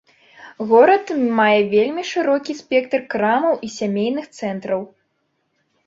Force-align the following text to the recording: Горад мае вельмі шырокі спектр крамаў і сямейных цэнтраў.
Горад 0.71 1.05
мае 1.41 1.59
вельмі 1.75 2.03
шырокі 2.13 2.57
спектр 2.65 2.99
крамаў 3.15 3.53
і 3.69 3.73
сямейных 3.79 4.25
цэнтраў. 4.37 4.81